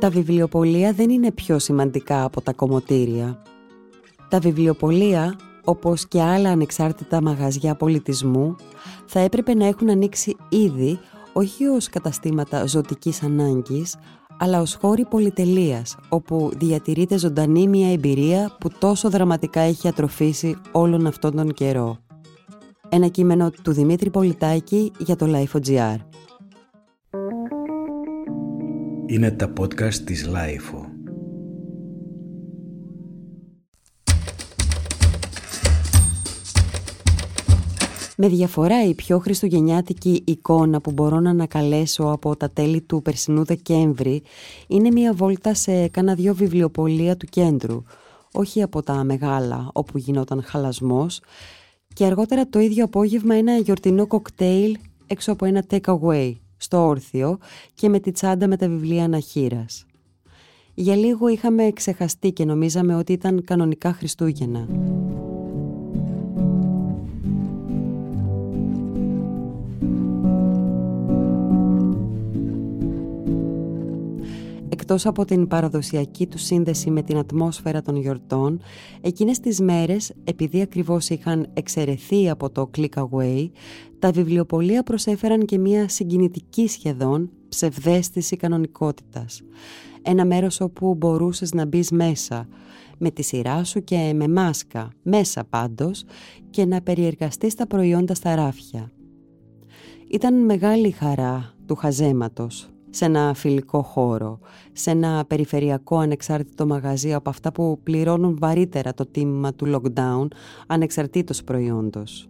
[0.00, 3.42] Τα βιβλιοπολία δεν είναι πιο σημαντικά από τα κομμωτήρια.
[4.28, 8.56] Τα βιβλιοπολία, όπως και άλλα ανεξάρτητα μαγαζιά πολιτισμού,
[9.06, 10.98] θα έπρεπε να έχουν ανοίξει ήδη
[11.32, 13.96] όχι ως καταστήματα ζωτικής ανάγκης,
[14.38, 21.06] αλλά ως χώροι πολυτελείας, όπου διατηρείται ζωντανή μια εμπειρία που τόσο δραματικά έχει ατροφήσει όλον
[21.06, 21.98] αυτόν τον καιρό.
[22.88, 25.96] Ένα κείμενο του Δημήτρη Πολιτάκη για το Life.gr.
[29.10, 30.84] Είναι τα podcast της Life.
[38.16, 43.44] Με διαφορά η πιο χριστουγεννιάτικη εικόνα που μπορώ να ανακαλέσω από τα τέλη του περσινού
[43.44, 44.22] Δεκέμβρη
[44.66, 47.82] είναι μια βόλτα σε κάνα δυο βιβλιοπολία του κέντρου,
[48.32, 51.20] όχι από τα μεγάλα όπου γινόταν χαλασμός.
[51.94, 57.38] Και αργότερα το ίδιο απόγευμα ένα γιορτινό κοκτέιλ έξω από ένα take away στο όρθιο
[57.74, 59.86] και με τη τσάντα με τα βιβλία αναχείρας.
[60.74, 64.89] Για λίγο είχαμε ξεχαστεί και νομίζαμε ότι ήταν κανονικά Χριστούγεννα.
[74.72, 78.60] Εκτός από την παραδοσιακή του σύνδεση με την ατμόσφαιρα των γιορτών,
[79.00, 83.50] εκείνες τις μέρες, επειδή ακριβώς είχαν εξαιρεθεί από το click away,
[83.98, 89.42] τα βιβλιοπολία προσέφεραν και μια συγκινητική σχεδόν ψευδέστηση κανονικότητας.
[90.02, 92.48] Ένα μέρος όπου μπορούσες να μπεις μέσα,
[92.98, 96.04] με τη σειρά σου και με μάσκα, μέσα πάντως,
[96.50, 98.92] και να περιεργαστείς τα προϊόντα στα ράφια.
[100.10, 104.38] Ήταν μεγάλη χαρά του χαζέματος σε ένα φιλικό χώρο,
[104.72, 110.26] σε ένα περιφερειακό ανεξάρτητο μαγαζί από αυτά που πληρώνουν βαρύτερα το τίμημα του lockdown
[110.66, 112.28] ανεξαρτήτως προϊόντος.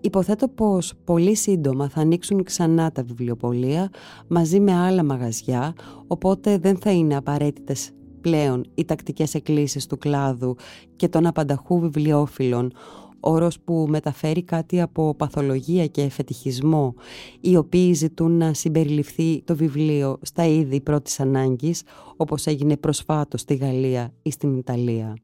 [0.00, 3.90] Υποθέτω πως πολύ σύντομα θα ανοίξουν ξανά τα βιβλιοπολία
[4.28, 5.74] μαζί με άλλα μαγαζιά,
[6.06, 10.56] οπότε δεν θα είναι απαραίτητες πλέον οι τακτικές εκκλήσεις του κλάδου
[10.96, 12.72] και των απανταχού βιβλιοφίλων,
[13.20, 16.94] όρος που μεταφέρει κάτι από παθολογία και εφετιχισμό,
[17.40, 21.82] οι οποίοι ζητούν να συμπεριληφθεί το βιβλίο στα είδη πρώτης ανάγκης,
[22.16, 25.16] όπως έγινε προσφάτως στη Γαλλία ή στην Ιταλία.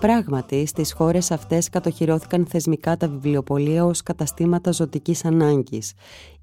[0.00, 5.92] Πράγματι, στις χώρες αυτές κατοχυρώθηκαν θεσμικά τα βιβλιοπολία ως καταστήματα ζωτικής ανάγκης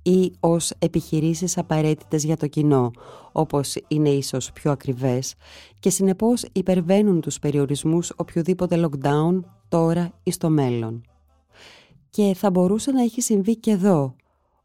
[0.02, 2.92] ή ως επιχειρήσεις απαραίτητες για το κοινό,
[3.32, 5.34] όπως είναι ίσως πιο ακριβές,
[5.80, 11.02] και συνεπώς υπερβαίνουν τους περιορισμούς οποιοδήποτε lockdown τώρα ή στο μέλλον.
[12.10, 14.16] Και θα μπορούσε να έχει συμβεί και εδώ,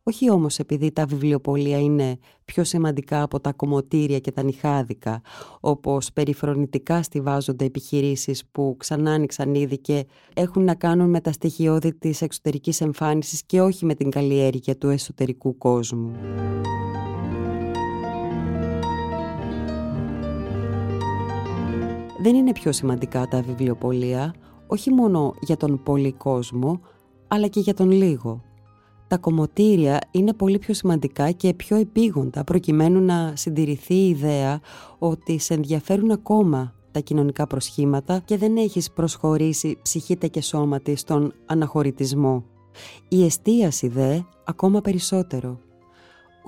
[0.05, 5.21] όχι όμως επειδή τα βιβλιοπολία είναι πιο σημαντικά από τα κομμωτήρια και τα νυχάδικα,
[5.61, 11.95] όπως περιφρονητικά στηβάζονται επιχειρήσεις που ξανά άνοιξαν ήδη και έχουν να κάνουν με τα στοιχειώδη
[11.95, 16.13] της εξωτερικής εμφάνισης και όχι με την καλλιέργεια του εσωτερικού κόσμου.
[22.23, 24.35] Δεν είναι πιο σημαντικά τα βιβλιοπολία,
[24.67, 26.81] όχι μόνο για τον πολύ κόσμο,
[27.29, 28.43] αλλά και για τον λίγο
[29.13, 34.61] τα κομμωτήρια είναι πολύ πιο σημαντικά και πιο επίγοντα προκειμένου να συντηρηθεί η ιδέα
[34.99, 41.33] ότι σε ενδιαφέρουν ακόμα τα κοινωνικά προσχήματα και δεν έχεις προσχωρήσει ψυχήτε και σώματι στον
[41.47, 42.45] αναχωρητισμό.
[43.09, 45.59] Η εστίαση δε ακόμα περισσότερο.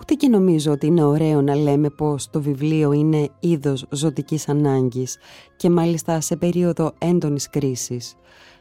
[0.01, 5.17] Ούτε και νομίζω ότι είναι ωραίο να λέμε πως το βιβλίο είναι είδος ζωτικής ανάγκης
[5.57, 8.17] και μάλιστα σε περίοδο έντονης κρίσης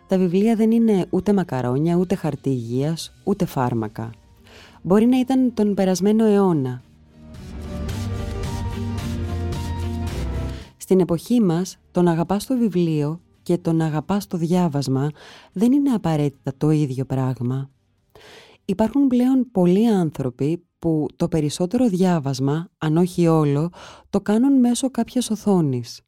[0.08, 4.09] τα βιβλία δεν είναι ούτε μακαρόνια, ούτε χαρτί υγείας, ούτε φάρμακα.
[4.81, 6.81] Μπορεί να ήταν τον περασμένο αιώνα.
[10.78, 15.09] Στην εποχή μας, τον αγαπάς το βιβλίο και τον αγαπάς το διάβασμα
[15.53, 17.70] δεν είναι απαραίτητα το ίδιο πράγμα.
[18.66, 23.72] Υπάρχουν πλέον πολλοί άνθρωποι που το περισσότερο διάβασμα, αν όχι όλο,
[24.09, 26.02] το κάνουν μέσω κάποιας οθόνης.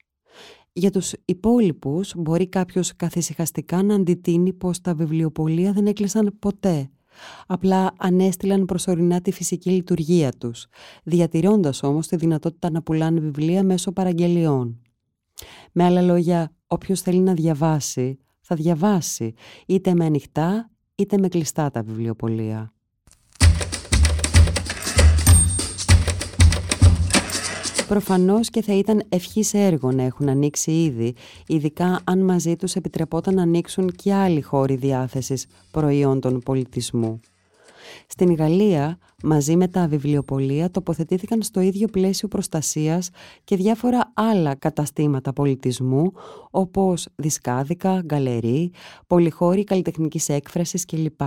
[0.77, 6.89] Για τους υπόλοιπους μπορεί κάποιος καθησυχαστικά να αντιτείνει πως τα βιβλιοπολία δεν έκλεισαν ποτέ.
[7.47, 10.67] Απλά ανέστηλαν προσωρινά τη φυσική λειτουργία τους,
[11.03, 14.81] διατηρώντας όμως τη δυνατότητα να πουλάνε βιβλία μέσω παραγγελιών.
[15.71, 19.33] Με άλλα λόγια, όποιος θέλει να διαβάσει, θα διαβάσει,
[19.65, 22.74] είτε με ανοιχτά είτε με κλειστά τα βιβλιοπολία.
[27.87, 31.13] Προφανώς και θα ήταν ευχής έργο να έχουν ανοίξει ήδη,
[31.47, 37.19] ειδικά αν μαζί τους επιτρεπόταν να ανοίξουν και άλλοι χώροι διάθεσης προϊόντων πολιτισμού.
[38.07, 43.09] Στην Γαλλία, μαζί με τα βιβλιοπολία, τοποθετήθηκαν στο ίδιο πλαίσιο προστασίας
[43.43, 46.11] και διάφορα άλλα καταστήματα πολιτισμού,
[46.51, 48.71] όπως δισκάδικα, γκαλερί,
[49.07, 51.21] πολυχώροι καλλιτεχνικής έκφρασης κλπ.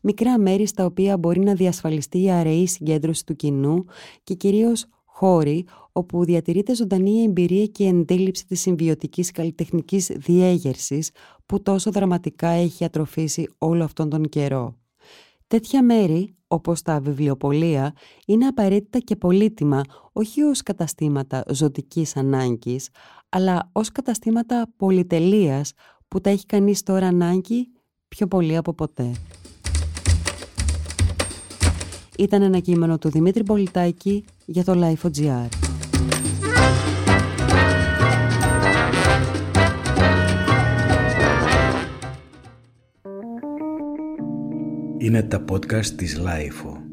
[0.00, 3.84] Μικρά μέρη στα οποία μπορεί να διασφαλιστεί η αραιή συγκέντρωση του κοινού
[4.24, 4.86] και κυρίως
[5.18, 11.10] χώροι όπου διατηρείται ζωντανή η εμπειρία και η εντέλειψη της συμβιωτικής καλλιτεχνικής διέγερσης
[11.46, 14.76] που τόσο δραματικά έχει ατροφήσει όλο αυτόν τον καιρό.
[15.46, 17.92] Τέτοια μέρη, όπως τα βιβλιοπολία,
[18.26, 19.80] είναι απαραίτητα και πολύτιμα
[20.12, 22.88] όχι ως καταστήματα ζωτικής ανάγκης,
[23.28, 25.72] αλλά ως καταστήματα πολυτελείας
[26.08, 27.68] που τα έχει κανείς τώρα ανάγκη
[28.08, 29.12] πιο πολύ από ποτέ.
[32.18, 35.48] Ήταν ένα κείμενο του Δημήτρη Πολιτάκη για το Life.gr.
[44.98, 46.87] Είναι τα podcast της Life.